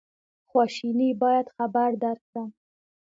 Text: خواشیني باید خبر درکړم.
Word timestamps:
خواشیني 0.49 1.09
باید 1.21 1.47
خبر 1.55 1.89
درکړم. 2.03 2.49